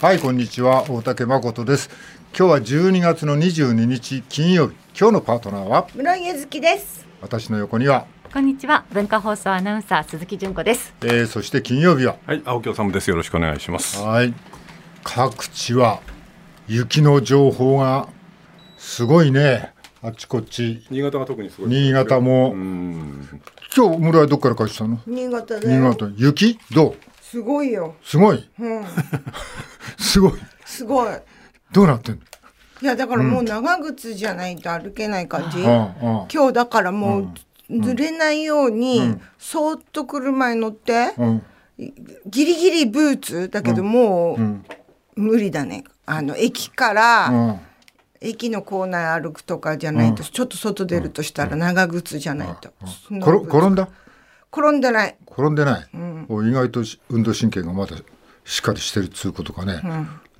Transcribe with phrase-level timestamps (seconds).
[0.00, 0.86] はいこんにちは。
[0.88, 1.90] 大竹誠です。
[2.34, 4.74] 今日は12月の22日金曜日。
[4.98, 5.88] 今日のパートナーは？
[5.94, 7.06] 室井ゆずきです。
[7.20, 8.06] 私の横には？
[8.32, 8.86] こんにちは。
[8.92, 10.94] 文化放送アナウンサー鈴木純子です。
[11.02, 12.16] えー、そして金曜日は？
[12.24, 13.10] はい青木治です。
[13.10, 14.00] よろしくお願いします。
[14.00, 14.32] はい。
[15.04, 16.00] 各地は
[16.66, 18.08] 雪の情報が
[18.78, 19.74] すごいね。
[20.00, 20.82] あちこち。
[20.90, 21.70] 新潟が特にすごい。
[21.70, 22.52] 新潟も。
[22.52, 23.28] うん。
[23.76, 24.98] 今日村井どっから帰ってきたの？
[25.06, 26.10] 新潟で新潟。
[26.16, 26.58] 雪？
[26.72, 26.96] どう？
[27.20, 27.96] すごいよ。
[28.02, 28.48] すごい。
[28.60, 28.84] うん
[29.98, 30.32] すごい。
[30.64, 31.14] すごい。
[31.72, 32.20] どうなってんの？
[32.82, 37.32] いやだからもう長靴じゃないと歩けない感じ、あああ今日だからも
[37.68, 41.42] うずれないように、そーっと車に乗って、うん。
[42.26, 44.64] ギリギリブーツだけどもう、ん。
[45.14, 45.84] 無理だね。
[46.06, 47.60] あの駅から、うん。
[48.22, 52.72] 駅の構内歩くとかじゃないと、ちょっと外出るとしたら長靴じゃないと、
[53.10, 53.88] 転んだ？
[54.52, 55.16] 転んでない。
[55.30, 55.88] 転んでない、
[56.28, 57.96] お意外とし運動神経がまだ
[58.50, 59.80] しっかりしてるっつうことかね、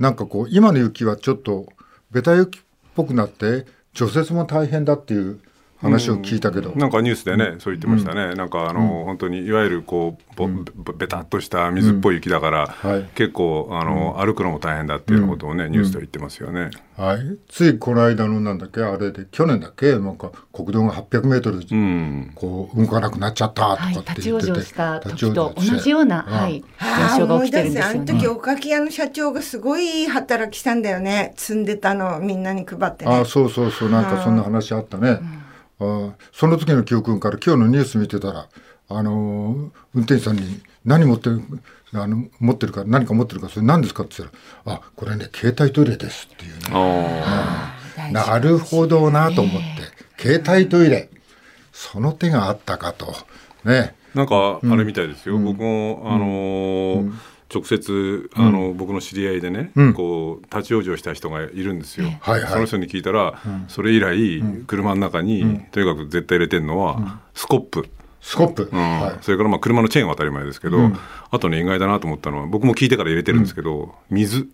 [0.01, 1.67] なんかこう今の雪はちょっと
[2.11, 2.63] ベタ雪っ
[2.97, 5.41] ぽくなって除雪も大変だっていう
[5.81, 13.09] 話を聞いたけど、なんかニュースでね、そう言ってましたね、なんかあの、本当にいわゆるこうぼ、べベタっとした水っぽい雪だから、はい。
[13.15, 16.71] 結構あの、歩くのも大変だっていうことをね、ニュースで言ってますよね。
[17.01, 25.81] はい、ついこの間のなんだっけあれで去年だっけなんか国道が800メートルうん、こう動かなくなっちゃったとかはいって立ち往言ってて、生した時立ちと同往生して。
[25.81, 26.33] じような、うん。
[26.35, 28.15] はい、ああ現象が起きて思い出するんですよね。
[28.15, 31.33] あの時おかき屋の社長がすごい働きしたんだよね。
[31.37, 33.11] 積んでたのをみんなに配ってね。
[33.11, 33.89] あそうそうそう。
[33.89, 35.21] なんかそんな話あったね、
[35.81, 38.49] あその時の教訓から今日のニュース見てたら
[38.89, 41.43] あのー運転手さんに何持ってる
[41.93, 44.05] あの持ってるか何か持ってるかそれ何ですか？
[44.05, 46.61] って言ったら「あこれね携帯トイレです」っていうね。
[46.73, 49.63] あ大事なるほどなと思っ
[50.17, 51.09] て携帯トイレ。
[51.73, 53.07] その手があったかと。
[53.65, 53.95] ね。
[54.15, 57.13] ーなんかあれみたいですよ、僕もあのー
[57.53, 62.53] 直接あの、僕の知り合いでね、こう立ち往生した人がいるんですよ、はいはい。
[62.53, 67.89] その人に聞いたら、それ以来、車の中に、とにかく絶対入れてるのは、スコップ、
[68.21, 68.79] スコップ、うん。
[68.79, 69.19] はい。
[69.23, 70.79] それからまあ車のチェーンは当たり前ですけど、
[71.31, 74.49] あとね意外だなと思ったのは僕も聞いてから入れてるんですけど、水、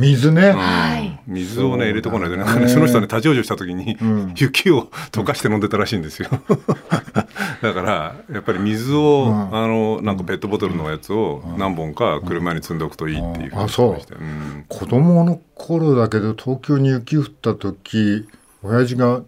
[0.00, 1.20] 水ね、はい。
[1.26, 3.98] 水をね入れてこないとねなんかねその人はね立ち往生した時に、
[4.34, 6.30] 雪を溶かして飲んでたらしいんですよ。
[7.62, 14.64] だからやっぱり水を、あのなんかペットボトルのやつを何本か車に積んでおくといいっていうふうに言ってましたようん。
[14.68, 18.26] 子供の頃だけど東京に雪降った時
[18.62, 19.22] 親父が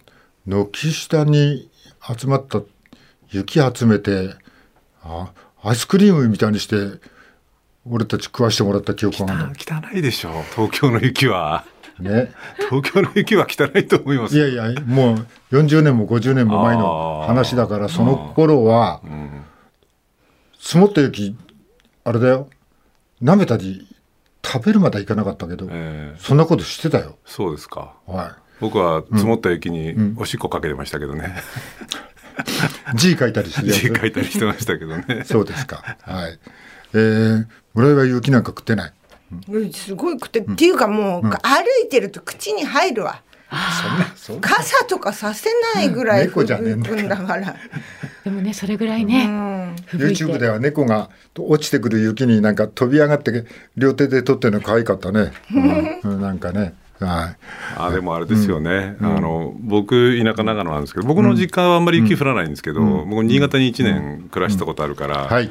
[0.47, 1.69] 軒下に
[2.01, 2.61] 集まった
[3.29, 4.31] 雪集めて
[5.03, 5.31] あ
[5.63, 6.75] アイスクリームみたいにして
[7.85, 10.31] 俺たち食わしてもらった記憶がある汚いでしょ。
[10.55, 11.65] 東京の雪は。
[11.99, 12.31] ね。
[12.69, 14.37] 東京の雪は汚いと思います。
[14.37, 19.01] いやいやもう40年も50年も前の話だからその頃は
[20.59, 21.35] 積もった雪
[22.03, 22.49] あれだよ。
[23.21, 23.87] 舐めたり
[24.45, 27.17] 食べるまではいかなかったけど、えーそんなことしてたよ。
[27.25, 27.93] そうですか。
[28.05, 31.35] は僕は積もった雪におしっこかけてましたけどね、
[32.93, 33.79] い 字書いたりするやつ。
[33.79, 35.23] 字書いたりしてましたけどね。
[35.27, 35.97] そうですか。
[36.01, 36.39] はい。
[36.93, 38.93] えー、村井は雪なんか食ってない。
[39.49, 39.71] うん。
[39.71, 41.29] すごいくて、っていうかもう、歩
[41.85, 43.21] いてると口に入るわ。
[44.15, 47.55] そん傘とかさせないぐらい猫じゃねえんだ吹くんだから。
[48.25, 49.75] でもねそれぐらいね、うん。
[49.99, 50.39] YouTube て。
[50.39, 53.45] では猫が落ちてくる雪になんか飛び上がって
[53.77, 55.33] 両手で撮ってるの可愛かったね。
[55.53, 55.99] うん。
[56.03, 56.21] うん。
[56.21, 56.73] なんかね。
[56.99, 57.35] はい。
[57.77, 65.49] あでもあれですよね、あの僕田舎長野なんですけど僕の実家はあんまり雪降らないんですけど、僕新潟に1年暮らしたことあるから、はい。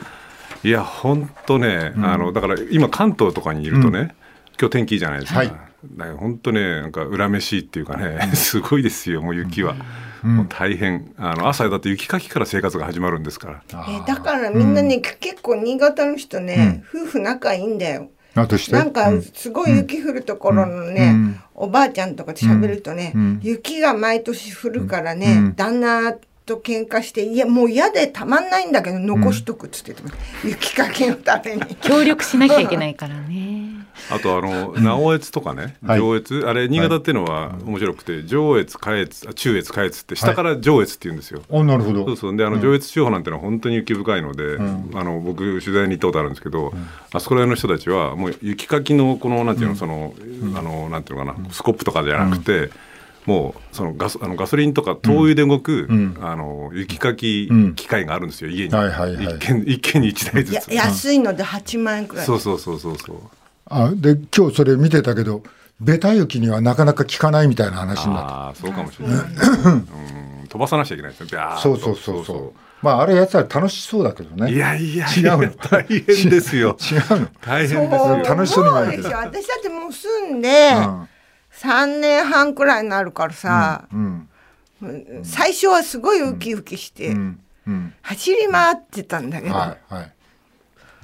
[0.64, 4.14] いや本当ね、あのだから今関東とかにいるとね、
[4.60, 5.40] 今日天気いいじゃないですか。
[5.40, 5.48] はい。
[5.48, 9.74] だから本当ねなんか恨めしいっていうかね すごいですよもう雪は、
[10.22, 11.12] もう大変。
[11.18, 13.62] あの朝だって雪かきから生活が始まるんですから。
[13.70, 18.10] えーだからみんなね、結構新潟の人ね、夫婦仲いいんだよ。
[18.34, 18.72] あとして？
[18.72, 23.12] なんかすごい雪降るところのね、おばあちゃんとかと喋るとね、
[23.42, 26.14] 雪が毎年降るからね、旦那
[26.44, 30.03] と喧嘩していやもう嫌でたまんないんだけど残しとくっつってて、
[30.44, 31.62] 雪かきのために。
[31.82, 33.62] 協力しなきゃいけないからね。
[34.10, 36.00] あとあの直越とかね はい。
[36.00, 42.05] 上越、あれ新潟っていうのは面白くて上越下越あ中越下越って下から上越って言うんですよ、あ、なるほど。
[42.06, 42.37] そうそう。
[42.37, 44.58] であの上越地方なんてのは本当に雪深いので、
[44.94, 46.72] あの僕取材に行ったことあるんですけど、
[47.12, 50.14] あそこら辺の人たちはもう雪かきのこのなんていうの、その、
[50.55, 52.70] あのなんていうのかなスコップとかじゃなくて、
[53.26, 55.88] もうそのガソあのガソリンとか灯油で動く、
[56.20, 59.24] あの雪かき機械があるんですよ家に、はいはいはい。
[59.24, 60.72] 一軒一軒に一台ずやつ。
[60.72, 62.26] 安いので8万円くらい。
[62.26, 63.16] そうそうそうそうそう。
[63.66, 65.42] あ、で、今日それ見てたけど、
[65.80, 68.32] ベタ雪にはなかなか効かないみたいな話になって。
[68.32, 71.60] ああそうかもしれない、うん、飛ばさなきゃいけないんですよビャーッと。
[71.62, 72.52] そうそうそうそう。
[72.82, 74.52] まああれやったら楽しそうだけどね。
[74.52, 75.50] いやいや違うの。
[75.52, 76.76] 大変ですよ。
[76.82, 77.28] 違うの。
[77.40, 78.22] 大変ですよ。
[78.25, 81.08] 楽しそうに私だってもう住んでうん
[81.62, 84.29] 3年半くらいになるからさ、うん
[85.23, 87.94] 最初はすごいウキウキして、うんうん。
[88.03, 90.12] 走り回ってたんだけど、はいはい。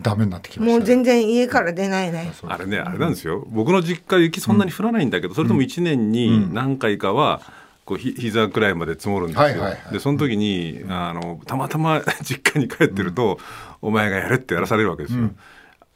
[0.03, 0.79] ダメになってきましたね。
[0.79, 2.33] もう全然家から出ないね。
[2.49, 3.45] あれねあれなんですよ。
[3.49, 7.41] 僕の実家雪そんなに降らないんだけど、それとも1年に何回かは
[7.85, 9.93] こうひ膝くらいまで積もるんですよ、はいはいはい。
[9.93, 13.39] でその時にあのたまたま 実家に帰ってると、
[13.81, 15.31] お前がやれってやらされるわけですよ、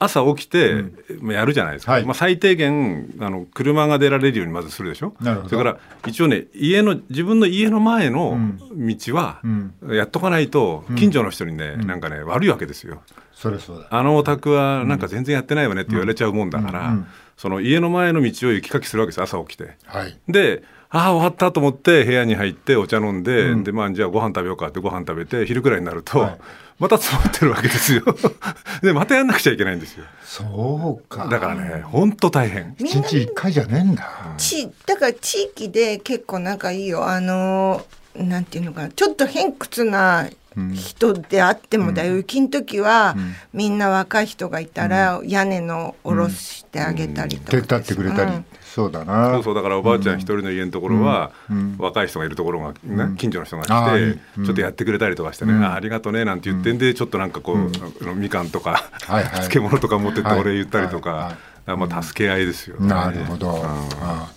[0.02, 0.84] 朝起きて、
[1.20, 2.04] まあやるじゃないですか、はい。
[2.04, 5.14] まあ、最低限あの車が出られるようにまずするでしょ。
[5.20, 8.38] それから一応ね家の自分の家の前の
[8.72, 9.74] 道はん。
[9.90, 13.02] やっとかないと近所の人にね、なんかね悪いわけですよ。
[13.32, 13.86] それそうだ。
[13.90, 16.96] あのお宅はなんか全然やってないわねって言われちゃうもんだから、
[17.36, 19.76] その家の前の道を雪かきするわけです朝起きて。
[19.86, 20.16] はい。
[20.28, 20.62] で
[20.94, 26.38] ああ終わったと思って部屋に入ってお茶飲んで、でまあじゃあご飯食べようかってご飯食べて昼くらいになると、はい
[26.78, 28.02] また積もってるわけですよ。
[28.82, 30.04] でまたやんなくちゃいけないんですよ。
[30.24, 32.74] そうかだからね本当大変。
[32.78, 34.08] 一日一回じゃねえんだ
[34.38, 37.84] ちだから地域で結構仲いいよあの
[38.14, 40.28] なんていうのかなちょっと偏屈な
[40.74, 43.16] 人であってもだよ、雪の時は、
[43.52, 48.32] みんな若い人がいたら、屋根の下ろしてあげたりとか、手伝ってくれたり。
[48.32, 48.44] うん。
[48.62, 49.32] そうだな。
[49.32, 51.32] そうそうだからおばあちゃん一人の家のところは、
[51.78, 59.32] 若い人がいるところが、ね近所の人が来て、ちょっとやってくれたりとかしてね、あありがとうねなんて言ってんで、ちょっとなんかこう、みかんとか、はいはい。
[59.48, 60.40] 漬物とか持ってってはい。
[60.40, 61.24] お礼言ったりとか、はい。
[61.24, 62.88] はいあまあ助け合いですよね。
[62.88, 63.62] なるほど、うん。
[63.62, 64.32] ああ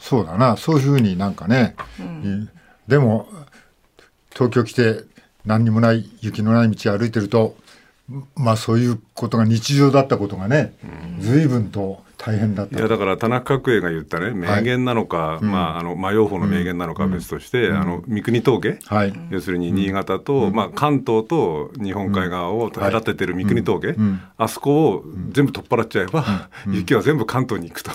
[0.00, 0.56] そうだな。
[0.56, 2.48] そういうふうになんかね、い
[2.90, 3.28] でも
[4.32, 5.04] 東京来て
[5.46, 7.56] 何にもない雪のない道を歩いてると
[8.34, 10.74] まあそういうことが日常だったことがね、
[11.20, 19.12] 随分と大変だったいやだから田中角栄が言ったね名言なのか、まあ、あのマヨ法の名言なのかは別として、あの三国峠、はい。
[19.30, 23.94] 要するに新潟と、まあ、関東と日本海側を隔ててる三国峠、
[24.36, 27.92] あそこを全部取っ払っちゃえば、雪は全部関東に行くと。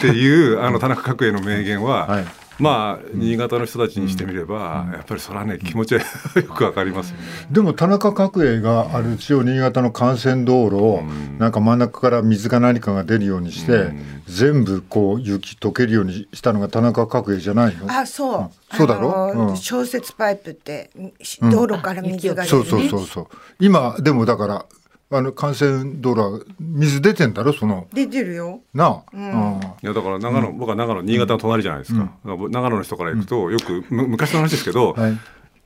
[0.00, 2.24] ていうあの田中角栄の名言は、はい
[2.58, 6.06] まあ新潟の人たちにしてみれば、やっぱりそれはね気持ちはよ
[6.44, 7.22] くわかりますよね。
[7.50, 11.02] でも田中角栄がある一応新潟の幹線道路を
[11.38, 13.92] なんか真ん中から水か何かが出るようにして
[14.26, 17.90] 全部こう雪溶けるようにしたのが田中角栄じゃないの？
[17.90, 19.30] あそう、そうだろ？
[19.30, 19.56] あのうん。
[19.56, 20.90] 小雪パイプって
[21.22, 23.26] し道路から水が出る、そうそうそうそう。
[23.60, 24.66] 今でもだから
[25.12, 27.86] あの幹線道路は水出てんだろその。
[27.92, 28.60] 出てるよ。
[28.72, 29.60] なあ、うん。
[29.82, 35.18] いやだから長野、僕は長野新潟の隣じゃないですか、長野の人から行くとよくむ昔の話ですけど、はい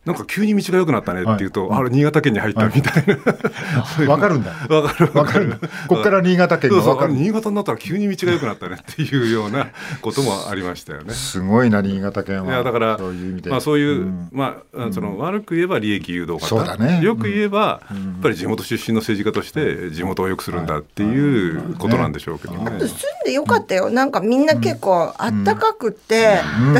[0.06, 4.52] なんか急に道が良くなったねって言うと、あれ新潟県に入ったみたいな、 わかるんだ。
[4.68, 5.10] わかる。
[5.12, 5.58] わかる。
[5.88, 6.94] こっから新潟県がそうそう。
[6.94, 7.14] わかる。
[7.14, 9.66] 新潟になったら急に道が良くなったねっていうような
[10.00, 11.12] こともありましたよね。
[11.14, 12.52] すごいな新潟県は。
[12.52, 17.00] いやだからそういう意味で、まあ、そういう、まあ、その悪く言えば利益誘導型そうだね。
[17.02, 22.70] よく言えば、やっぱり地元出身の政治家として地元を良くするんだっていうことなんでしょうけどね。
[22.78, 22.88] 住ん
[23.24, 23.90] でよかったよ。
[23.90, 26.38] なんかみんな結構あったかくて、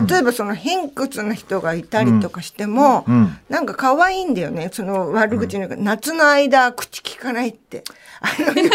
[0.08, 3.15] 例えばその偏屈な人がいたりとかしても、ん
[3.48, 4.70] なんか可愛いんだよね。
[4.72, 7.84] その悪口の、夏の間口聞かないって。
[8.20, 8.72] あのじゃ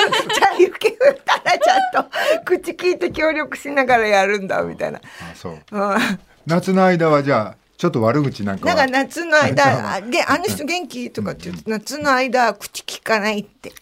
[0.53, 2.09] あ雪降ったらちゃんと。
[2.45, 4.99] 口聞いて協力しながらやるんだみたいな。
[4.99, 5.57] あそう。
[5.71, 5.97] うん。
[6.45, 8.75] 夏の間はじゃあちょっと悪口なんかは？
[8.75, 13.73] なんか夏の間、あで、 あの人元気とかって言って、夏の間口聞かないって。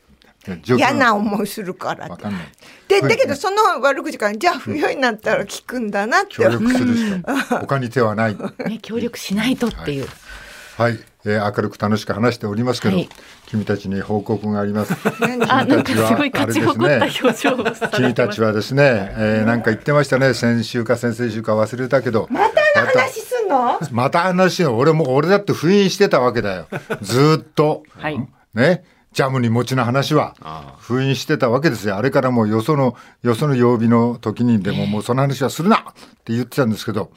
[0.65, 2.11] 嫌な思いするからって。
[2.11, 2.41] わかんない。
[2.87, 6.35] で、だけどその悪口から、じゃあ冬になったら聞くんだなって。
[6.35, 7.59] 協力する人。
[7.59, 8.37] 他に手はない。
[8.65, 10.05] ね、協力しないとっていう。
[10.05, 10.09] はい、
[11.25, 13.09] えー明るく楽しく話しておりますけど、はい。
[13.47, 14.93] 君たちに報告があります。
[15.49, 17.95] あ、なんかすごい勝ち誇ったあれです表情をされてます。
[17.97, 18.83] 君たちはですね、
[19.17, 20.33] えーなんか言ってましたね。
[20.33, 22.27] 先週か先々週か忘れたけど。
[22.31, 22.61] また
[23.01, 23.79] 話すんの？
[23.91, 24.77] また話を。
[24.77, 26.67] 俺も俺だって封印してたわけだよ。
[27.01, 28.27] ずーっと、はい。
[28.53, 28.83] ね。
[29.11, 30.35] ジャムに餅の話は。
[30.79, 31.97] 封印してたわけですよ。
[31.97, 35.81] あれからもうよそのよその曜日の時にでももうその話はするなっ
[36.23, 37.09] て言ってたんですけど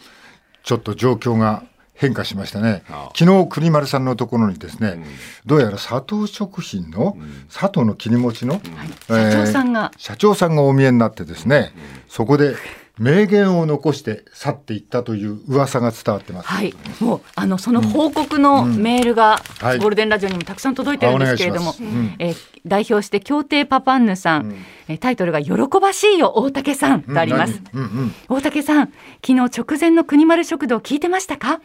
[0.65, 1.63] ちょっと状況が
[1.95, 2.83] 変化しましたね。
[3.17, 5.05] 昨日栗丸さんのところにですね、
[5.47, 7.17] どうやら佐藤食品の
[7.53, 9.93] 佐藤の切り餅の、えー社長さんが。
[9.97, 11.73] 社長さんがお見えになってですね、
[12.09, 12.57] そこで
[13.03, 16.49] 名言を残して去っていったという噂が伝わってます。
[16.49, 19.79] はい、もうあのその報告のメールがはい。
[19.79, 24.55] ゴールデンラジオにもたくさん届いてるんですけれども、あお願いえー代表して協定パパンヌさん、
[24.87, 27.61] えータイトルが喜ばしいよ大竹さんとあります。
[27.75, 28.15] うんうん。
[28.29, 28.93] 大竹さん、
[29.27, 31.61] 昨日直前の国丸食堂聞いてましたか、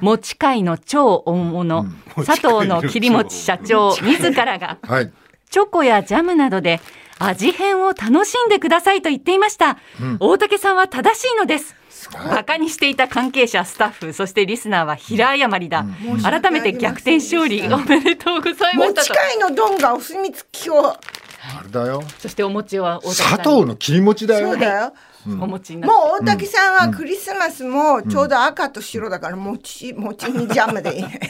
[0.00, 4.78] 餅会の超大物、佐藤の切り餅社長自らが。
[4.82, 5.12] はい。
[5.50, 6.80] チョコやジャムなどで
[7.20, 9.76] 味変を楽しんでくださいと言っていました、
[10.18, 11.76] 大竹さんは正しいのです。
[12.14, 15.84] バカにしていた関係者スタッフそしてリスナーは平誤りだ、
[16.22, 19.14] 改めて逆転勝利おめでとうございましたと。
[19.14, 20.92] 持のドンがお墨付きを。
[20.92, 22.02] あれだよ。
[22.18, 24.92] そしてお餅は大竹さん砂糖の切り餅だよそうだよ。
[25.26, 25.96] お餅になって。
[25.96, 31.20] もう大竹さんはクリスマスもちょうど赤と白だから餅餅にジャムでいいね。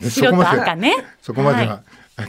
[0.00, 0.96] で白と赤ね。
[1.22, 1.82] そこまでは、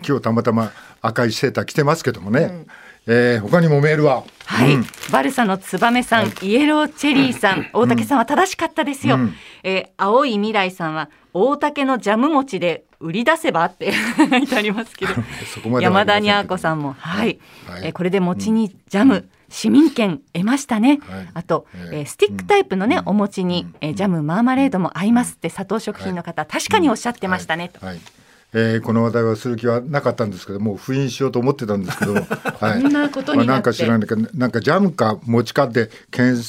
[0.05, 0.71] 今日たまたま
[1.01, 2.65] 赤いセーター着てますけどもね、
[3.07, 4.23] えー他にもメールは？
[4.45, 4.77] はい、
[5.11, 9.17] バルサの燕さん、イエローチェリーさん、大竹さんは正しかったですよ。
[9.63, 13.91] えー青い未来さんは大竹のジャム餅で売り出せばって
[14.29, 15.13] 書いてありますけど。
[15.81, 17.85] 山田にゃーこさんもはい、はい。
[17.85, 21.27] えーこれで餅にジャム、市民権得ましたね、はい。
[21.33, 21.99] あと、えー。
[21.99, 27.99] えースティックタイプのね、お餅に、えージャムマーマレードも合いますって佐藤食品の方、確かにおっしゃってましたね、とはい
[28.53, 32.13] えーこの話題はする気はなかったんですけどもう封印しようと思ってたんですけど、
[32.59, 33.47] はい、こんなことになって。
[33.47, 36.41] まあなんか知らないけどなんかジャムか餅かって検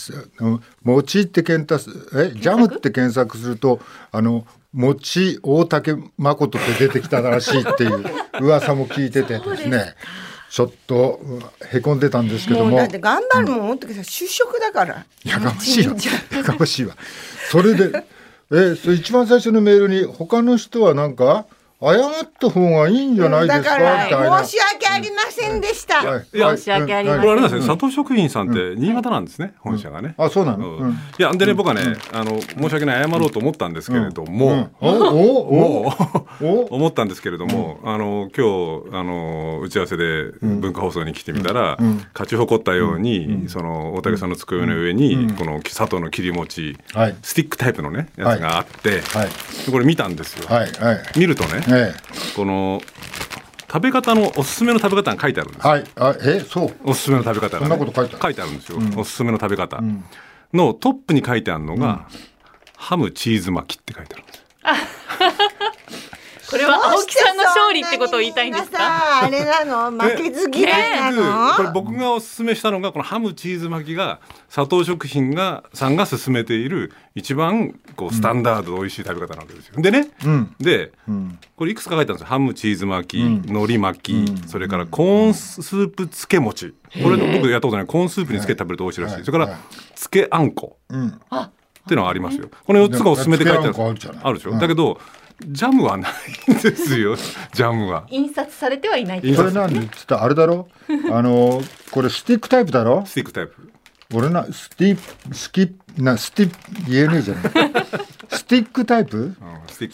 [0.82, 3.80] 餅って検索えジャムって検索すると
[4.10, 8.04] あの餅大竹誠って出てきたらしいっていう
[8.40, 9.94] 噂も聞いててですね。
[10.50, 12.76] ちょっとうんへこんでたんですけども。
[12.76, 15.06] だって頑張るもん大竹さん就職だから。
[15.24, 15.96] やかましいわ。
[16.30, 16.94] やかましいわ。
[17.50, 18.04] それで、
[18.50, 21.46] え、それ一番最初のメールに、他の人はなんか、
[21.82, 24.16] 謝った方がいいんじゃないですかだみたいな。
[24.18, 26.26] から申し訳ありませんでした、はい。
[26.32, 27.22] いや申し訳ありません。
[27.22, 30.14] これあれなんですね、佐藤食品さんって新潟なんですね、本社がね。
[30.16, 30.76] あ、そうなの？
[30.76, 30.90] ううん。
[30.90, 34.70] んいやでね僕はね、あの申し訳ない謝ろうと思ったんですけれども、うん。
[34.80, 35.92] おおお
[36.42, 41.76] お 思ったんですけれども、あの今日あの打ち合わせで文化放送に来てみたら、
[42.14, 47.14] 勝ち誇ったように、その大竹さんの机の上に、この佐藤の切り餅、はい。
[47.22, 49.28] スティックタイプのねやつがあって、はい。
[49.66, 50.46] でこれ見たんですよ。
[50.48, 50.70] はい。
[50.72, 51.02] はい。
[51.18, 51.94] 見るとね、え
[52.36, 52.80] この
[53.72, 55.66] 食べ方のおすすめの食べ方が書いてあるんです。
[55.66, 55.84] え、はい。
[55.96, 56.74] あ、え、そう。
[56.84, 58.22] おすすめの食べ方が、ね、そんなこと書いてある。
[58.22, 59.82] 書いてあるんですよ、おすすめの食べ方。
[60.52, 62.06] のトップに書いてあるのが、
[62.76, 64.42] ハムチーズ巻きって書いてあるんです
[66.52, 68.76] これは青木さんの勝利ってことを言いたいんですか？
[68.78, 69.90] さあれなの？
[69.98, 70.68] 負けず嫌
[71.08, 74.20] いなの、これ僕がおすすめしたのがこのハムチーズ巻きが
[74.54, 79.80] 佐藤食品がさんが勧めている一番こうスタンダードで美味しい食べ方なわけですよ。
[79.80, 80.54] でね、ん。
[80.60, 81.38] で、ん。
[81.56, 82.26] これいくつか書いてあるんですよ。
[82.26, 86.74] ハムチーズ巻き、海苔巻き、それからコーンスープ漬け餅。
[87.02, 87.86] これ僕やったことない。
[87.86, 89.00] コーンスープにつけて食べると美味しい。
[89.02, 89.24] らしい、はい。
[89.24, 89.58] それから
[89.94, 90.76] 漬けあんこ。
[90.90, 91.08] うん。
[91.08, 92.48] っていうのがありますよ。
[92.64, 93.74] この4つがおすすめで書いてある
[94.22, 95.00] あるでしょ、うんだけど
[95.46, 97.16] ジャムはないんですよ。
[97.52, 98.04] ジャムは。
[98.10, 99.88] 印刷されてはいないこれ何？
[99.88, 100.68] つったあれだろ？
[101.12, 103.04] あの、これスティックタイプだろ？
[103.06, 103.54] スティックタイプ。
[104.14, 104.98] 俺な、スティ
[105.32, 106.50] スキッな、スティ
[106.88, 107.52] 言えねえじゃない。
[108.28, 109.34] スティックタイプ？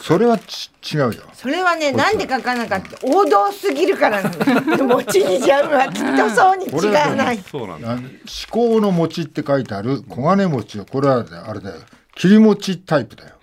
[0.01, 1.13] それはち違うよ。
[1.33, 2.97] それはねなんで書かなかった？
[3.03, 4.29] 王道すぎるからな
[4.77, 7.37] の餅にジャムはきっとそうに違わない。
[7.39, 7.97] そうなんだ。
[8.25, 11.75] 至高の餅って書いてある黄金餅をこれはあれだよ。
[12.15, 13.35] 切り餅タイプだよ、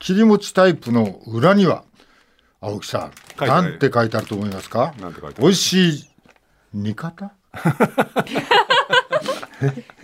[0.00, 1.84] 切り餅タイプの裏には
[2.60, 4.92] 青木さんなんて書いてあると思いますか？
[5.42, 6.10] 美味しい
[6.74, 7.32] 煮方？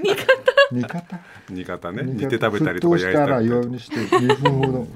[0.03, 0.27] 煮方？
[0.71, 1.21] 煮方？
[1.51, 2.03] 煮方ね。
[2.05, 4.89] 煮て食べたりとか沸騰したら焼いたり弱にして2分ほど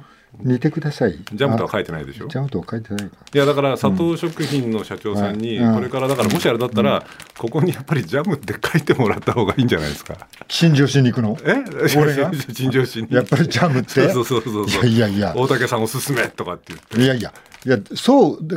[0.44, 1.18] 煮てください。
[1.32, 2.28] ジャムとは書いいてないでしょ？
[2.28, 3.08] ジャムとは書いてない。
[3.08, 5.74] かいやだから佐藤食品の社長さんにうん。
[5.74, 7.04] これからだからもしあれだったら
[7.38, 10.28] ここにやっぱりジャムって書いてもらった方がいいんじゃないですか？
[10.48, 11.36] 陳情しに行くの？
[11.44, 11.64] え？
[11.98, 12.30] 俺が？
[12.54, 13.08] 陳情しに。
[13.10, 14.10] やっぱりジャムって？
[14.10, 14.86] そうそうそうそう。
[14.86, 15.34] いやいやいや。
[15.36, 17.00] 大竹さんおすすめとかって言って。
[17.00, 17.32] いやいや、
[17.66, 18.56] いや、そう、で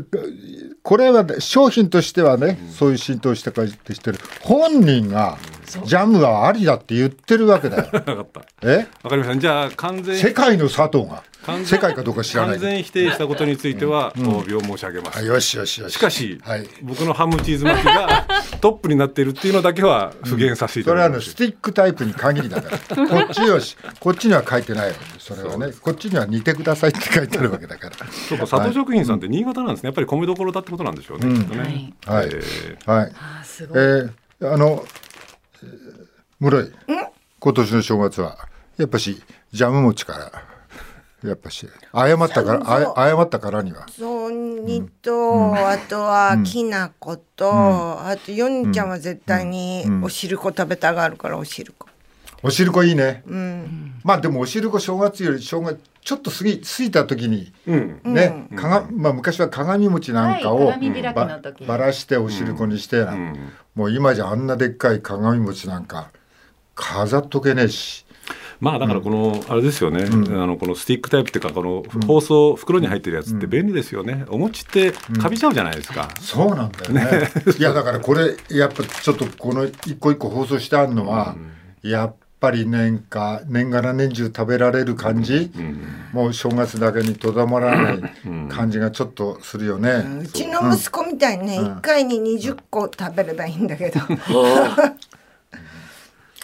[0.82, 4.18] これはね商品としてはね、そういう浸透した感じしてる。
[4.42, 5.38] 本人が
[5.82, 7.89] ジャムはありだって言ってるわけだよ。
[7.92, 8.42] 分かった。
[8.62, 8.88] え？
[9.03, 9.38] わかりました。
[9.38, 11.24] じゃあ完全世界の佐藤が。
[11.65, 15.20] 世界かどうか知らない完全否定したことについてはお詫びを申し上げます。
[15.20, 15.94] あよしよしよし。
[15.94, 16.68] しかし、はい。
[16.82, 18.25] 僕のハムチーズ巻きが
[18.62, 21.27] トップになっているっていうのだけは復元させていたそれだきます。
[21.27, 23.08] はねスティックタイプに限りだから。
[23.25, 25.00] こっちよし、こっちには書いてないわけ。
[25.20, 25.74] それはね。
[25.82, 27.96] こっちには煮てくださいって書いてあるわけだから。
[28.30, 29.88] そうか佐藤食品さんって新潟なんですね。
[29.88, 32.27] やっぱり米どころだってことなんでしょうね、きっとね、はい。
[32.27, 32.92] えー。
[32.92, 33.12] はい。
[33.15, 36.72] あすえごい、ー、あの、えー室井、
[37.40, 38.38] 今年の正月は、
[38.78, 39.22] やっぱし、
[39.52, 51.88] ジャム餅から、やっぱし、謝ったから、謝ったからには、そうにと、あとはきな粉と、あとヨンちゃんは絶対にお汁粉食べたがるからお汁粉。
[52.46, 53.24] お汁粉いいね。
[53.25, 54.02] うん。
[54.04, 58.02] まあでもお汁粉正月より正月、ちょっと過ぎ、過ぎた時に、うん。
[58.04, 61.66] ね、かがまあ、昔は鏡餅なんかを、はい鏡開きの時。
[61.66, 63.16] ばばらしてお汁粉にしてな、
[63.75, 66.12] もう今じゃあんなでっかい鏡餅なんか
[66.84, 68.06] 飾っとけねえし、
[68.60, 77.30] まあだからこの、あれですよね、あのこのスティックタイプっていうかこの包装袋に入ってるやつって便利ですよね、お餅ってかびちゃうじゃないですか、そうなんだよね。
[77.58, 81.36] いやだからこれやっぱちょっとこの一個一個包装してあるのは、
[81.82, 85.52] やっぱり年か年がら年中食べられる感じ、
[86.12, 88.13] もう正月だけにとどまらない
[88.50, 94.00] 感じがちょっとするよね、うちの息子みたいにね、一回に20個食べればいいんだけど、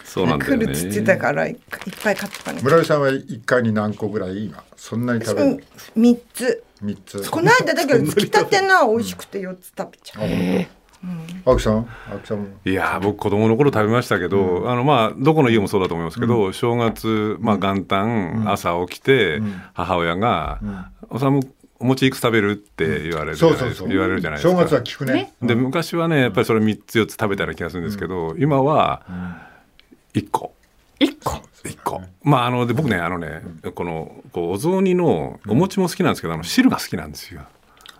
[0.09, 0.65] そうなんだよね。
[0.65, 1.57] 来るっつってたからいっ
[2.03, 5.63] ぱい買ってたね村井さんは一回に何個ぐらい今そんなに食べる
[5.95, 6.63] ？3つ。
[6.81, 7.29] 三つ。
[7.29, 10.23] この間だけどつきたてのは美味しくて4つ食べちゃう。
[11.45, 11.87] 青木さん？
[12.11, 12.47] 青木さんも？
[12.65, 19.41] いやー僕子供の頃食べましたけど、あのまあどこの家もそうだと思いますけど、正月、まあ、元旦、朝起きて、
[19.73, 20.59] 母親が
[21.09, 21.41] 「おさむ
[21.79, 23.87] お餅いくつ食べる?」って言われるじゃないですか。
[23.87, 24.59] 言われるじゃないですか。
[24.59, 25.33] 正月は聞くね。
[25.41, 29.48] で昔はねやっぱりそれ3つ4つ食べたような気がするんですけど、今は
[30.13, 30.53] 1個。
[30.99, 31.41] 一個？
[31.65, 33.41] 一個まああので僕ねあのね
[33.75, 37.41] このこうお雑煮のお餅も好きなんですけどあの汁が好きなんですよ。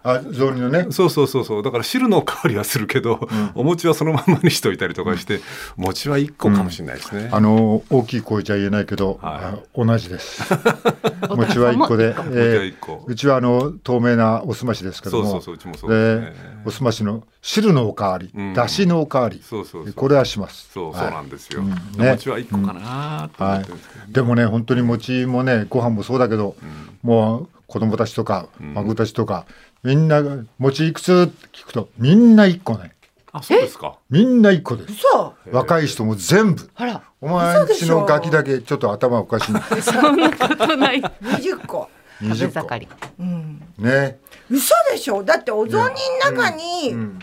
[0.03, 0.88] あ雑煮のね。
[0.91, 1.63] そうそうそうそう。
[1.63, 5.39] だから汁の香りはするけど、お餅はそのままにしといたりとかして、
[5.77, 7.29] 餅は1個かもしれないですね。
[7.32, 10.44] あの大きい声じゃ言えないけど、はあ同じです。
[11.36, 12.94] 餅は一個で、餅はえ一個。
[12.94, 16.60] ーうちはあの透明なおすましですけども、そうそうそううちもそうですね。
[16.65, 18.53] おすましの汁のおかわり、うん。
[18.53, 19.94] だしのおかわり、そうそうそう。
[19.94, 20.70] これはします。
[20.74, 21.62] そうそうなんですよ。
[21.62, 21.72] うん。
[21.72, 24.12] おね餅は1個かなと思はいってるんですけど、。
[24.13, 26.56] でもね本当に餅もねご飯もそうだけど、
[27.01, 29.46] もう子供たちとか孫たちとか、
[29.83, 32.93] みんなが餅いくつって聞くとみんな一個ね。
[33.31, 33.98] あそうですか。
[34.09, 34.95] みんな一個です。
[34.95, 36.69] そう若い人も全部。
[36.75, 37.03] あら。
[37.21, 39.81] お前んちのガキだけちょっと頭おかしい。
[39.81, 41.01] そんなことない。
[41.01, 41.89] 20個。
[42.21, 43.07] 食べ20個。
[43.19, 43.62] うん。
[43.77, 44.19] ね。
[44.50, 45.24] 嘘でしょ。
[45.24, 45.95] だってお雑煮
[46.25, 47.19] の中にうん。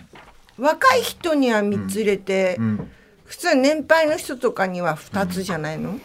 [0.59, 2.91] 若い人には3つ入れて、うん。
[3.25, 5.99] 普通年配の人とかには2つじゃないの、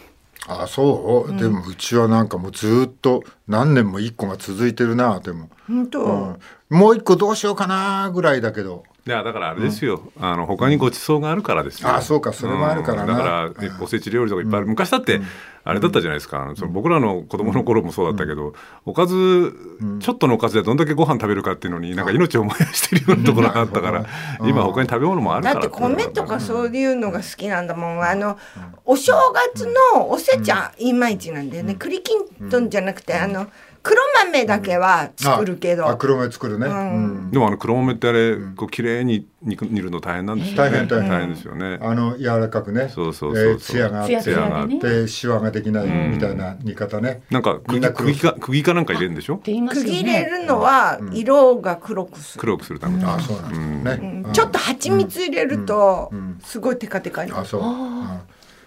[0.47, 6.77] あそう、でもうちはなんかもうずっと何年も一個が続いてるなでも、本当、うん。
[6.77, 11.89] もう一個どうしようかなぐらいだけどいやだからあれですよ、あの他にごちそうがあるからですよ。
[11.89, 13.13] あそうかそれもあるからな。
[13.13, 13.17] うん。
[13.17, 14.67] だからえおせち料理とかいっぱいある。
[14.67, 15.19] 昔だって
[15.63, 16.53] あれだったじゃないですか。
[16.55, 18.53] その僕らの子供の頃もそうだったけど、
[18.85, 19.55] おかず
[20.01, 24.05] ちょっとのおかずでどんだけご飯食べるかっていうのになんか命を燃やしてるようなところがあったから、
[24.47, 25.55] 今他に食べ物もあるから。
[25.55, 28.03] だって米とかそういうのが好きなんだもん。
[28.03, 28.37] あの
[28.85, 29.65] お正月
[29.95, 33.47] のおせちゃいまいちなんだよね、栗きんとんじゃなくてあの
[33.83, 36.69] 黒豆だけは作るけど、あ黒豆作るね、ん。
[36.69, 37.31] うん。
[37.31, 40.69] でもあの黒豆ってあれこう綺麗に肉煮るの大変なんですよね。
[40.69, 41.09] 大変大変。
[41.09, 41.79] 大変ですよね。
[41.81, 42.89] あの柔らかくね。
[42.89, 43.51] そうそうそうそう。
[43.53, 44.21] えー艶があって。
[44.21, 44.79] ツヤツヤでね。
[44.79, 49.35] でシワができないみたいな煮方ね、なんかみんな黒釘釘か釘かなんか入れるんでしょ？
[49.35, 53.03] って言いますよ区切れねるのは色が黒くする、黒くするために。
[53.03, 54.31] あそうなんですね、うん。
[54.31, 56.11] ちょっと蜂蜜入れると
[56.43, 57.67] すごいテカテカに、あそう、うん。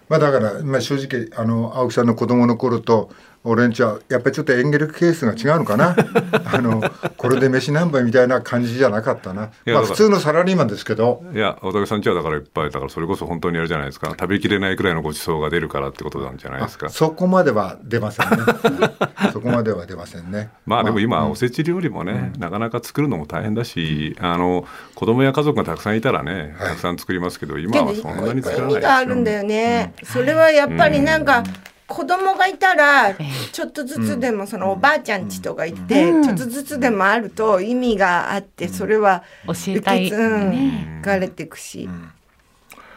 [0.09, 3.11] まあだから、まあ、正直あの青木さんの子供の頃と
[3.47, 5.95] 俺んちはやっぱりちょっとエンゲルケースが違うのかな？
[6.51, 6.83] あの
[7.19, 9.51] これで飯何杯みたいな感じじゃなかったな。
[9.67, 11.23] まあ普通のサラリーマンですけど。
[11.35, 16.89] いや、大竹さんちはだからいっぱい、だからそれこそ本当にあれじゃないですか、食べきれないくらいのごちそうが出るからってことなんじゃないですか。
[16.89, 18.37] そこまでは出ませんね。
[19.33, 20.49] そこまでは出ませんね。
[20.65, 21.31] まあでも今、うん。
[21.33, 31.45] おせち料理もね、なかなか作るのも大変だし、あの子供や家族がたくさんいたらね、たくさん作りますけど、今はそんなに意作らない味があるんだよね、それはやっぱりなんか、
[31.87, 33.15] 子供がいたら
[33.53, 41.89] ちょっとずつでもそのおばあちゃんちとか行って、ちょっとずつでもあると意味があってそれは教えたい受け継うんがれていくし、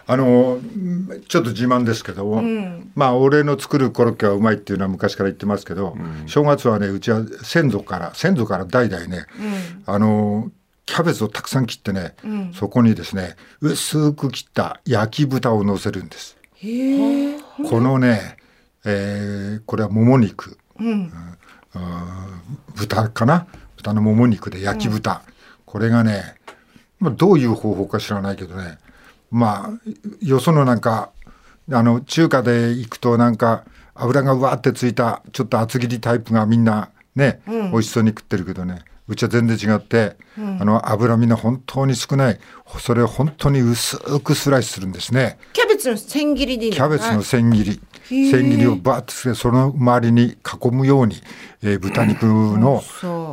[0.05, 2.91] あのうんちょっと自慢ですけども、ん。
[2.95, 9.25] まあ俺の作るコロッケはうまいっていうのは昔から言ってますけど、正月はねうちは先祖から先祖から代々ね、
[9.85, 10.49] あの
[10.85, 12.15] キャベツをたくさん切ってね、
[12.53, 16.37] そこにですね薄く切った焼き豚を乗せるんです。
[17.69, 18.36] このね、
[18.89, 21.11] えーこれはもも肉、うん。
[22.75, 23.45] 豚かな？
[23.75, 25.21] 豚のもも肉で焼き豚、
[25.65, 26.35] これがね、
[26.99, 28.77] まあ、どういう方法か知らないけどね。
[29.29, 31.11] まあよそのなんか
[31.69, 38.83] あの中華で行くとなんか油がうわーってついたちょっと厚切りタイプがみんなね、美味しそうに食ってるけどね。
[39.09, 42.39] うちは全然違って、あの脂身の本当に少ない。
[42.79, 45.37] それを本当に薄くスライスするんですね。
[45.53, 47.81] キャベツの千切りでいいキャベツの千切り。
[48.09, 51.15] 千切りをバーッとしてその周りに囲むように、
[51.61, 52.81] えー豚肉の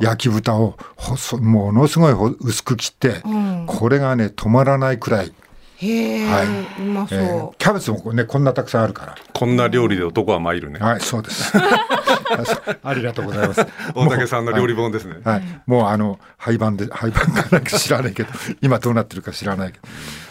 [0.03, 3.23] 焼き豚を細ものすごいほ薄く切って、
[3.67, 5.33] これがね止まらないくらい、
[5.77, 6.83] へえ、はい。
[6.83, 10.81] うまそう、えーキャベツもねこんなたくさんあるかこんな料理で男は参るね。
[10.81, 11.53] らはいそうです。
[12.83, 13.65] ありがとうございます。
[13.95, 15.19] 大竹さんの料理本ですね。
[15.25, 18.31] はい、もうあの廃盤で廃盤かなんか知らないけど
[18.61, 19.89] 今どうなってるか知らないけど。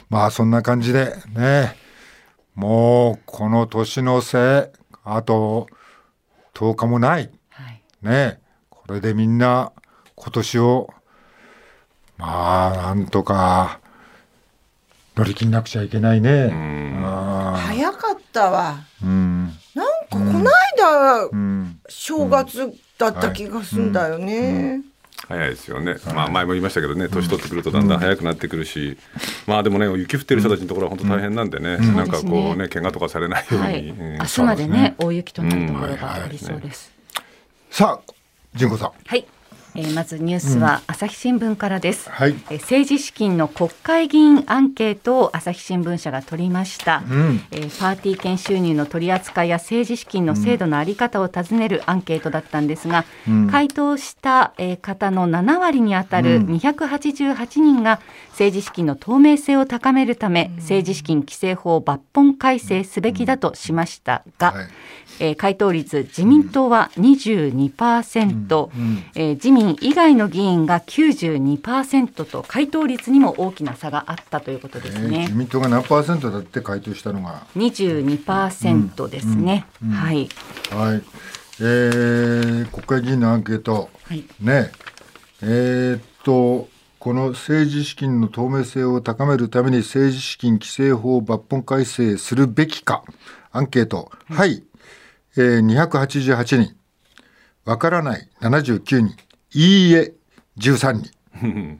[0.09, 1.75] まあそんな感じでね
[2.55, 4.71] もうこの年の瀬
[5.03, 5.67] あと
[6.53, 7.31] 10日もない。
[7.49, 7.81] はい。
[8.01, 8.39] ね
[8.69, 9.71] これでみんな
[10.15, 10.93] 今年を
[12.17, 13.79] まあなんとか
[15.15, 16.51] 乗り切んなくちゃいけないね。
[17.03, 18.85] あ早かったわ。
[19.01, 19.53] ーうん。
[19.75, 21.79] なんかこの間うん。
[21.89, 24.81] 正月だった気がすんだよね、
[25.27, 28.97] 早いですよね、まあ、前も言いましたけどね、年取ってくるとだんだん早くなってくるし、
[29.47, 33.89] まあでもね、雪降ってる人たちのところは本当大変なんでね、なんかこうね、怪我とかされないように、はい。
[33.89, 34.17] うん。
[34.17, 36.91] 明日までね、大雪となるところがありそうです。
[37.71, 38.13] さあ
[38.55, 38.91] 純子さん。
[39.05, 39.25] はい。
[39.75, 42.09] えーまずニュースは朝日新聞からです。
[42.09, 42.35] はい。
[42.49, 47.41] えー政治資金の国会議員アンケートを朝日新聞社が取りました、ん。
[47.51, 53.05] えーパーティー券収入の取り扱いや政治資金の制度のあり方を尋ねるアンケートだったんですが、
[53.49, 64.65] 回答した、えー方の7割にあたる288人が政治資金の透明性を高めるため、政治資金規正法を抜本改正すべきだとしましたが、はい。
[65.19, 68.69] えー回答率自民党は22%、
[69.15, 75.01] えー自民以外の議員が92%と回答率にも大きな差があったということですね。
[75.01, 75.33] えー自。
[75.33, 77.45] 民党が何パーセントだって回答したのが。
[77.55, 79.65] 22%ですね。
[79.91, 80.29] はい。
[80.71, 81.01] はい、
[81.59, 84.23] えー国会議員のアンケート、はい。
[84.39, 84.71] ね。
[85.41, 93.03] えーっとこの政治資金の透明性を高めるために政治資金規正法を抜本改正するべきか。
[93.51, 94.63] アンケート、はい、
[95.35, 96.75] えー、288人。
[97.65, 98.29] わからない。
[98.41, 99.15] 79人
[99.53, 100.13] いいえ
[100.57, 101.01] 13
[101.41, 101.79] 人。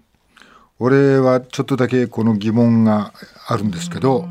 [0.80, 3.14] 俺はちょっとだけこの疑問が
[3.48, 4.28] あるんですけど、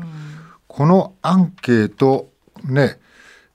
[0.67, 2.29] このアンケート
[2.63, 2.99] ね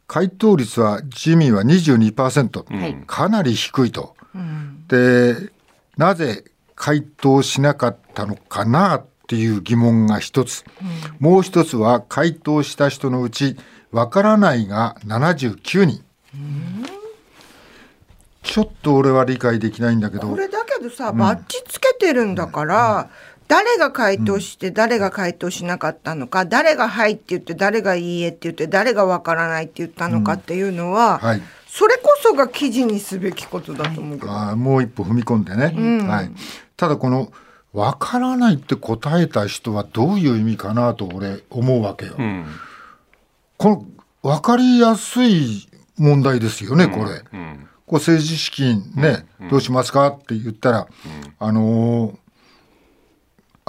[0.06, 3.02] 回答率は自民は22%、はい。
[3.06, 4.16] かなり低いと。
[4.88, 5.52] で
[5.96, 10.64] なぜ回答しなかったのかなっていう疑問が一つ、
[11.18, 13.56] もう一つは回答した人のうち
[13.90, 16.04] わからないが79人、
[18.48, 20.26] ちょっと俺は理解できないんだけど。
[20.26, 23.10] これだけどさ、バッジつけてるんだから、
[23.46, 31.42] 誰が回答して誰が回答しなかったのか、誰が「はい」って言って誰が「いいえ」って言って誰が「わからない」って言ったのかっていうのは、はい。
[31.66, 36.30] それこそが記事にすべきことだと思うけど、あーもう一歩踏み込んでね、はい、
[36.78, 37.30] ただこの
[37.74, 42.14] 「わからない」って答えた人はどういう意味かなと俺思うわけよ。
[42.18, 42.46] うん。
[43.58, 43.84] この
[44.22, 47.22] 分かりやすい問題ですよね、これ。
[47.34, 50.88] うんこう政治資金ね、どうしますかって言ったら、
[51.38, 52.16] あのー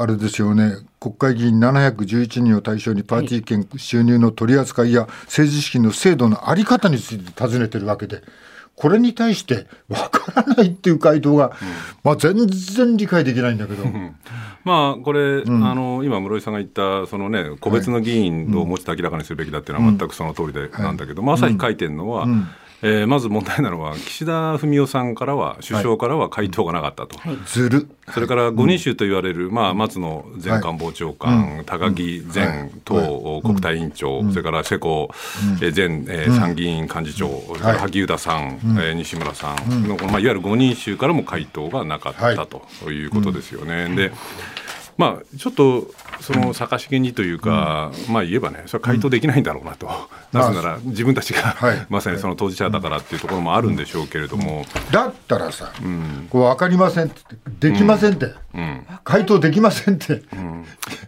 [0.02, 0.78] あれですよね。
[1.02, 8.22] 国会議員711人を対象にパーティー券収入の取り扱いや政治資金の制度のあり方について尋ねてるわけで
[8.78, 11.52] これに対してわからないっていう回答が、
[12.06, 13.84] まあ、全然理解できないんだけど、
[14.64, 22.26] まあこれ、あの今室井さんが言ったそのね個別の議員をもうちょっと明らかにするべきだっていうのは全くその通りでなんだけど、まあ朝日書いてるのは、
[22.82, 27.18] えーまず問題なのは岸田文雄さんからは首相からは回答がなかったと。
[27.46, 27.90] ずる。
[28.14, 35.10] それから五人衆と言われる、まあ、松野前官房長官、高木前党国対委員長、それから世耕
[35.62, 43.94] えー前えー参議院幹事長、それから萩生田さん、えー西村さんの、まあ、いわゆる五人衆からも回答がなかったということですよね。
[43.96, 44.12] で
[45.00, 45.88] まあ、ちょっと
[46.20, 49.90] その逆しげにというか、まあ言えばね、それは回答できないんだろうなと、
[50.34, 51.88] なぜなら自分たちが、はい。
[51.90, 55.72] まさにその当事者だからっていうところもあるんでしょうけれども、だったらさ、
[56.30, 58.34] こう分かりませんってできませんって、
[59.06, 60.22] 回答できませんって、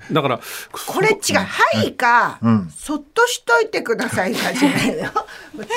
[0.09, 0.39] だから、
[0.87, 2.39] これ違う「はい」か、
[2.73, 5.03] そっとしといてください」かじゃないの。
[5.03, 5.11] そ
[5.61, 5.69] れ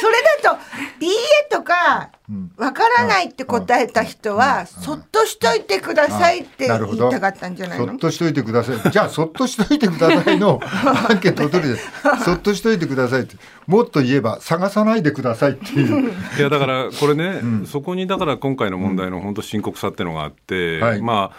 [0.42, 0.58] だと
[1.00, 2.10] 「いいえ」とか
[2.56, 7.86] 「わからない」って答えた人は「そっとしといてください」って言いたかったんじゃないの？
[7.86, 8.90] そっとしといてください。
[8.90, 10.60] じゃあ、そっとしといてくださいの
[11.08, 11.80] アンケートを取るで、
[12.24, 16.12] そっとしといてくださいって、もっと言えば、探さないでくださいっていう。
[16.38, 21.02] いやだからこれね、そこにだから今回の問題の本当深刻さっていうのがあって、はい。
[21.02, 21.36] まあ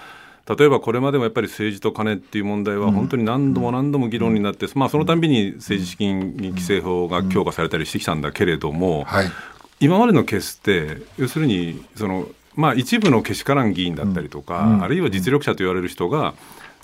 [0.48, 9.32] 例えばこれまでもやっぱり政治と金っていう問題は本当に何度も何度も議論になって、まあ、そのたんびに政治資金規正法が強化されたりしてきたんだけれども、はい。
[9.80, 16.36] 今までのケースって要するにその、まあ、一部のけしからん議員だったりとか、あるいは実力者と言われる人が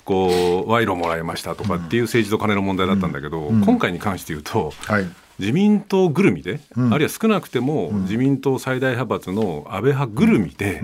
[0.04, 4.72] こう賄賂もらいましたとかっていう政治と金の問題だったんだけど、今回に関して言うと。
[4.86, 5.08] はい。
[5.38, 10.82] 自民党ぐるみで、あるいは少なくても自民党最大派閥の安倍派ぐるみで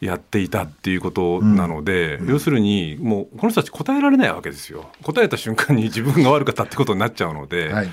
[0.00, 4.90] やっていたっていうことなので、要するにもうこの人たち答えられないわけですよ。
[5.02, 7.90] 答えた瞬間に 自分が悪かったってことになっちゃうので、はい。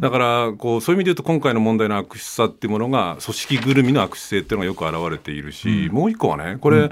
[0.00, 6.90] だからこうそういう意味で言うと今回の問題の悪質さっていうものが組織ぐるみの悪質性っていうのがよく表れているし、もう一個はねこれ、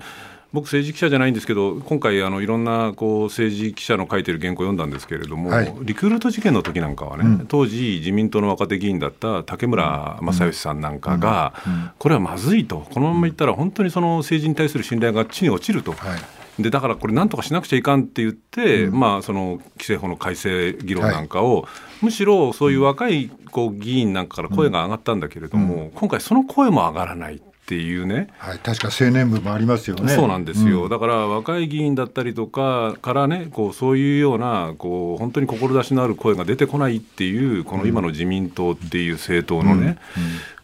[0.56, 11.52] 僕政治記者じゃないんですけど今回あのいろんなこう政治記者の書いてる原稿を読んだんですけれども、はい、リクルート事件の時なんかはね、うん、当時自民党の若手議員だった竹村正義さんなんかが、
[11.98, 12.86] これはまずいと。
[12.90, 15.92] このままいったら本当にその政治に対する信頼が地に落ちると。
[15.92, 16.62] はい。
[16.62, 21.68] でだからこれなんとかしなくちゃいかんって言って、うん、まあ、その規制法の改正議論なんかを、は
[22.00, 27.42] い、むしろそういう若いこう議員なんかから声が上がったんだけれども、うん、今回その声も上がらない。
[27.66, 30.14] っていうね、はい、確か青年部もありますよね。
[30.14, 39.98] そうなんですよ、うん、だから若い議員だったりとかからねこうそういうようなこう本当に志のある声が出てこないっていうこの今の自民党っていう政党のね、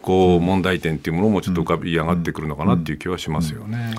[0.01, 3.97] こう問題点っていうものもちょっと浮かび上がってくるのかなっていう気はしますよね。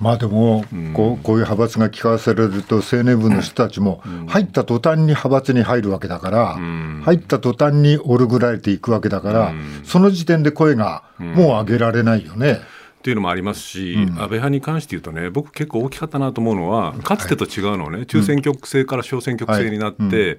[0.00, 6.58] まあでも、こうこういう派閥が聞かされると青年部の人たちも入った途端に派閥に入るわけだから、
[7.02, 9.52] 入った途端にオルグられていくわけだから、
[9.84, 12.60] その時点で声がもう上げられないよね。
[13.00, 20.38] っていうのもありますし、うん、安倍派に関して言うとね、僕、結構大きかったなと思うのは、かつてと違うのはね、中選挙区制から小選挙区制になって、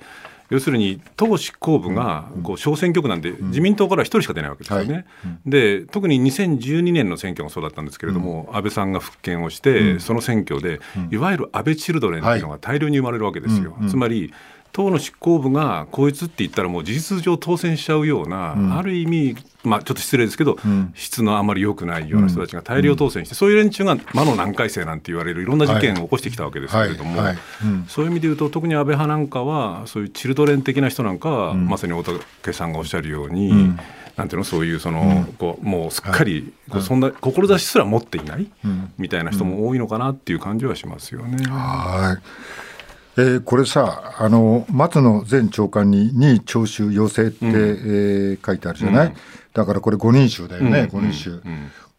[0.52, 4.94] 要するに党執行部がこう小選挙区なんで、自民党から1人しか出ないわけですよね。
[4.94, 5.06] はい、
[5.46, 13.78] で特に2012年の選挙もそうだったんですけれども、安倍さんが復権をして、その選挙で、いわゆる安倍チルドレンっていうのが大量に生まれるわけですよ。
[13.90, 14.34] つまり
[14.74, 27.22] 党の執行部がこいつって言ったらもう事実上当選しちゃうような、うん、ある意味、まあ、ちょっと失礼ですけど、うん、質のあまり良くないような人たちが大量当選して、うん、そういう連中が魔の難解生なんて言われるいろんな事件を起こしてきたわけですけれども、
[27.88, 31.20] そういう意味で言うと特に安倍派なんかはそういうチルドレン的な人なん。
[31.22, 33.74] かは、まさに大竹さんがおっしゃるように。
[34.18, 38.52] なんていうのそういうその、こうもうすっかり、こうそんな志すら持っていない、
[38.98, 41.46] みたいな人も多いのかなっていう感じはしますよね。
[41.46, 42.71] はい
[43.18, 49.14] えー、これさあの松野前長官にに聴取要請って、うん、えー、書いてあるじゃない、うん、
[49.54, 51.42] だからこれ5人衆だよね、うん、5人衆、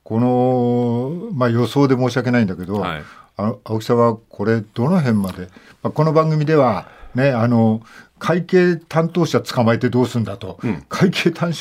[0.02, 3.02] この、まあ、予想で申し訳ないんだけど、はい、
[3.36, 5.48] あ青木さんはこれどの辺まで、
[5.82, 7.82] まあ、この番組ではねあの
[8.22, 11.52] 会計担当者捕まえてどうすんだと、うん、会計担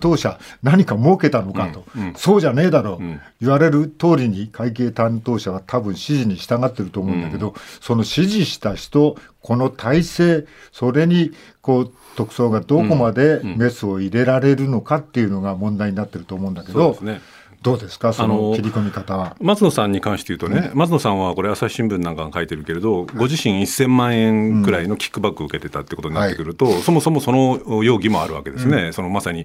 [0.00, 2.02] 当者何か儲けたのかと、うん。
[2.08, 2.94] うん、そうじゃねえだろ。
[2.94, 16.96] う、言われる通りに会計担当者は多分指示に従ってると思うんだけど、その指示した人この体制それにこう特捜がどこまでメスを入れられるのかっていうのが問題になってると思うんだけど。
[17.02, 17.20] ね
[17.62, 19.36] どうですか、その切り込み方は。
[19.40, 26.72] 松野さんに関して言うとね、うん、松野さんはこれ、朝日新聞なんかが書いてるけれど、ご自身1000万円くらいのキックバックを受けてたってことになってくると、うん。
[26.74, 29.44] はい、そもそもその容疑もあるわけですね、うん、そのまさに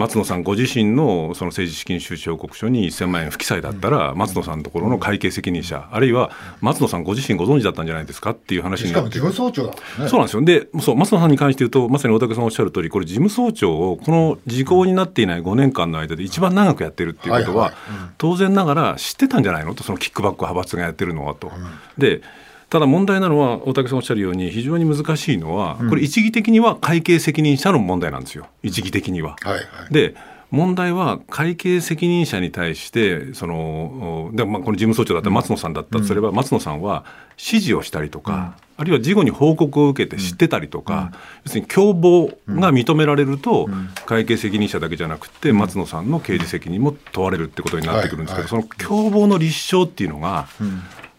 [0.00, 6.30] 松野さんご自身のその政治資金収支報告書に1000万円不記載だったら、松野さんのところの会計責任者、あるいは
[6.62, 10.42] 松野さんご自身ご存知だったんじゃないですかっていう話になってしかも事務総長だ、ね、そうなんですよ。
[10.42, 17.74] で、そう松野さんに関して言うと、まさに大竹さんおっしゃる通り、これ、事務総長をこの時効になっていない5年間の間で一番長くやってるっていうことは、
[18.16, 21.52] 当然ながら知ってたんじゃないのと、そのキックバック派閥がやってるのはと。
[21.98, 22.22] で
[22.70, 29.36] ただ問題なのは、大竹さんおっしゃるように、非常に難しいのは、これ、一義的には会計責任者の問題なんですよ、一義的には。
[29.42, 30.14] はいはい、で
[30.50, 35.98] 問題は会計責任者に対してそので、まあ、この事務総長だった松野さんだった。
[35.98, 38.32] とすれば、うん、松野さんは指示をしたりとか、
[38.78, 43.68] うん、あるいは事後に報告を受けて知ってたりとか、うん、要するに共謀が認められると、
[44.06, 50.48] 会計責任者だけじゃなくて松野さんの刑事責任も問われるってことになってくるんですけど、その共謀の立証っていうのが、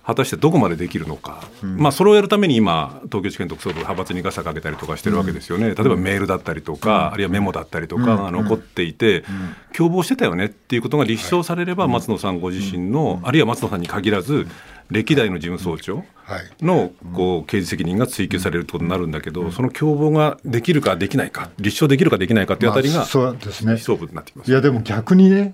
[0.03, 9.23] 果たしてどこまでできるのか、うん、まあ、それをやるために今、東京地検特捜部、派閥にガサかけたりとかしてるわけですよね、例えばメールだったりとか、うん、あるいはメモだったりとかが残っていて、
[9.75, 14.47] 共謀してたよねっていうことが立証されれば、松野さんご自身の、あるいは松野さんに限らず、
[14.89, 16.03] 歴代の事務総長
[16.61, 24.51] のこう刑事責任が追及されるということになるんだけど、その共謀ができるかできないか、立証できるかできないかっていうあたりが、そうですね、勝負になってきます。
[24.51, 25.53] いやでも逆にね、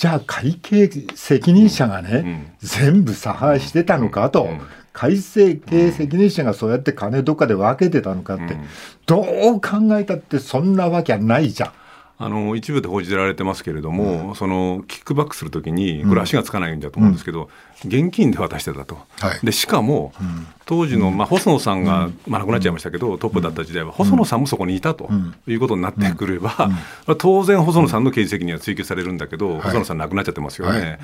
[0.00, 4.48] じゃあ会計責任者がね、全部差配してたのかと、
[4.94, 8.56] 会計責任者がそうやって金どっかで分けてたのかって、
[9.04, 11.72] どう考えたってそんなわけはないじゃん。
[12.16, 17.50] あの一部で報じられてますけれども、うん、そのキックバックするときに、これ、足がつかないんだと思うんですけど、
[17.84, 25.10] うん、現金で渡してたと、はい、でしかも、うん、当時の、まあ、細野さんが、まあ、亡くなっちゃいましたけど、トップだった時代は、細野さんもそこにいたと
[25.48, 26.70] いうことになってくれば、
[27.18, 30.98] 当然、細野さんの刑事責任は追及されるんだけど、細野さん、亡くなっちゃってますよね、はい、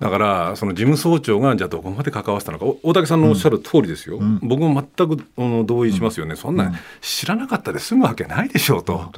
[0.00, 5.22] だから、その事務総長がじゃあ、どこまで関わってたのか、大竹さんのおっしゃる通りですよ、僕も全く
[5.66, 6.72] 同意しますよね、そんな
[7.02, 9.12] 知らなかったで済むわけないでしょうと、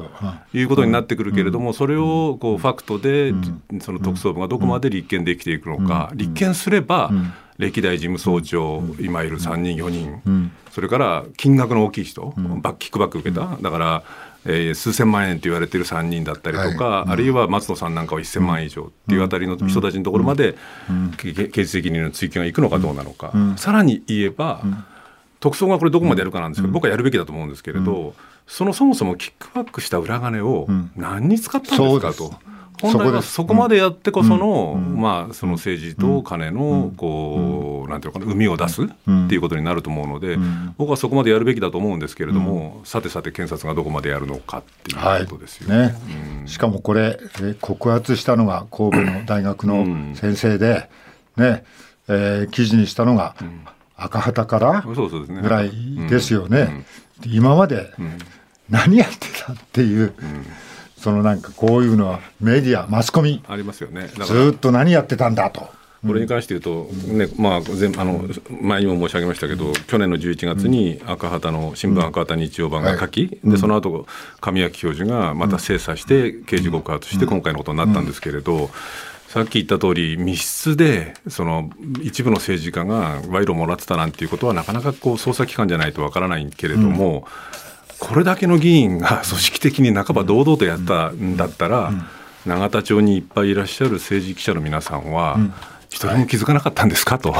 [0.52, 0.84] いうこと。
[0.84, 3.32] になってくるけれども、それをこうファクトで、
[3.80, 7.12] その特捜部がどこまで立件できていくのか、立件すれば、
[7.58, 14.02] 歴代事務総長、今いる3人、4人、それから金額の大きい人、バッキックバック受けた、だから
[14.46, 20.56] えー、数千万円と言われている3人だったりとか、あるいは松野さんなんかは1000万円以上っていうあたりの人たちのところまで、
[21.16, 24.62] 刑事責任の追及がいくのかどうなのか、さらに言えば、
[25.40, 28.14] 特捜がこれどこまでやるかなんですけど、僕はやるべきだと思うんですけれど、
[28.46, 32.34] そのそもそもキックバックした裏金を何に使ったんですかと。
[32.92, 38.86] 本来はそこまでやってこその、まあ、その政治と金の、こう、なんていうのかな、海を出すっ
[39.28, 40.36] ていうことになると思うので、
[40.76, 45.68] 僕はそこまでやるべきだと思うんですけれども、さてさて検察がどこまでやるのかっていうことですよ。
[45.68, 45.94] ね。
[46.46, 47.18] しかもこれ、
[47.60, 50.88] 告発したのが神戸の 大学の先生で、
[51.36, 51.64] ね、
[52.08, 53.34] えー、記事にしたのが
[53.96, 55.70] 赤旗からぐらい
[56.08, 56.84] ですよね。
[57.26, 57.92] 今まで
[58.68, 60.12] 何やってたっていう。
[61.04, 63.44] そのなんかこういうのはメディアマスコミ。
[63.46, 64.08] ありますよね。
[64.08, 65.68] ずっと何やってたんだと。
[66.06, 68.24] これに関して言うと、ねまあ、全あの
[68.62, 74.06] 前にも申し上げましたけど、去年の11月に赤旗の新聞赤旗日曜版が書き、でその後
[74.40, 78.70] 神谷教授がまた精査して、刑事告発して、今回のことになったんですけれど、
[79.28, 81.68] さっき言った通り、密室でその
[82.02, 87.26] 一部の政治家が賄賂をもらってたなんていうことは、なかなかこう捜査機関じゃないとわからないけれども、
[87.58, 87.64] うん
[88.08, 91.92] これだけの議員が 組織的に半ば堂々とやったんだったら、
[92.46, 95.38] 永田町にいっぱいいらっしゃる政治記者の皆さんは、
[95.88, 97.18] 一人も気づかなかったんですか？
[97.18, 97.34] と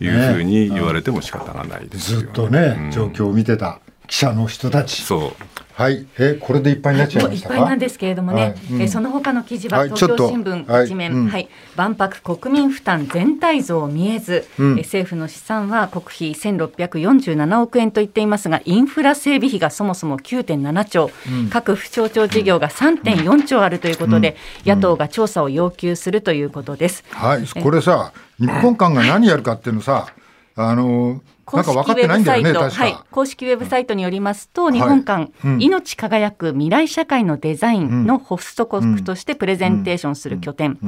[0.00, 5.02] いうふうに言われても仕方がないですよ、ね、ずっとね、状況を見てた記者の人たち。
[5.02, 5.32] そう。
[5.74, 8.54] はい、えこれでいっぱいになっちゃいましたいっぱいなんですけれどもね、はい。
[8.72, 11.28] うん、えその他の記事は東京新聞一面、はい、うん。
[11.28, 27.04] はい、万博国民負担全体像見えず、うん、え政府の試算は国費1647億円と言っていますが、インフラ整備費がそもそも9.7兆、うん、各府省庁事業が3.4兆あるということで、野党が調査を要求するということです。
[27.12, 30.08] はい、これさ、日本間が何やるかっていうのさ、
[30.56, 40.78] あの公式ウェブサイト、はい、公式ウェブサイトによりますと、日本館、はいうん、命輝く未来社会のデザインのホスト国としてプレゼンテーションする拠点、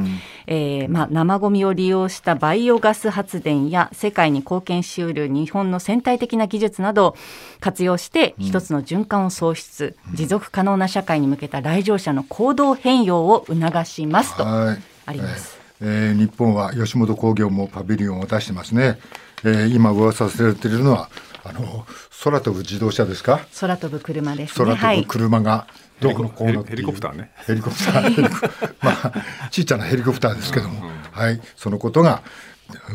[0.47, 7.17] えまあ、生ごみを利用したバイオガス発電や世界に貢献しうる日本の先体的な技術などを
[7.61, 14.77] 活用して一つの循環を創出、持続可能な社会に向けた来場者の行動変容を促しますとあ
[15.13, 15.61] ります。
[15.83, 18.99] えー、日本は吉本興業もパビリオンを出してますね。
[19.45, 21.09] えー、今噂されているのは
[21.45, 21.87] あの
[22.23, 23.41] 空飛ぶ自動車ですか？
[23.61, 25.67] 空飛ぶ車です、ね、空飛ぶ車が、
[26.01, 27.31] どこのこうなってヘリコプターね。
[27.47, 28.75] ヘリコプター。
[28.83, 29.13] まあ
[29.51, 31.41] ちっちゃなヘリコプターですけども、うんうん、はい。
[31.57, 32.23] そのことが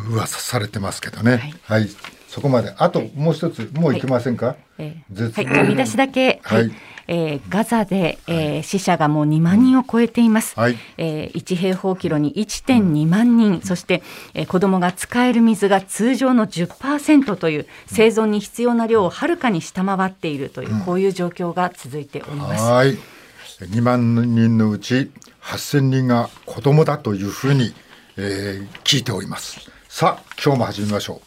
[0.10, 1.90] 噂されてますけどね、はい、はい、
[2.28, 2.74] そこまで。
[2.78, 6.40] あともう一つもういけませんか、はい、えー、はい、見出しだけ。
[6.44, 6.72] はい
[7.08, 22.64] えー、ガザで、えー、死者がもう2万人を超えています、はい、えー、1平方キロに1.2万人、そして、えー、子どもが使える水が通常の10%という生存に必要な量をはるかに下回っているという、こういう状況が続いております。
[22.64, 22.98] はい。
[23.60, 27.74] 2万人のうち8000人が子どもだというふうに、
[28.18, 29.70] えー、聞いております。
[29.88, 31.26] さあ今日も始めましょう。